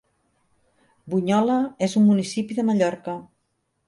Bunyola 1.13 1.57
és 1.87 1.93
un 2.01 2.05
municipi 2.07 2.57
de 2.61 2.65
Mallorca. 2.71 3.15